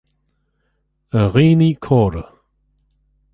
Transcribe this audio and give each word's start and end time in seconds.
A 1.19 1.21
dhaoine 1.33 1.69
córa, 1.85 2.25